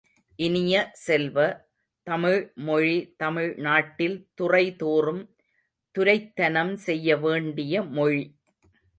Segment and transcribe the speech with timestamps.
[0.39, 1.37] இனிய செல்வ,
[2.07, 5.21] தமிழ் மொழி தமிழ் நாட்டில் துறை தோறும்
[5.95, 8.23] துரைத்தனம் செய்ய வேண்டிய மொழி!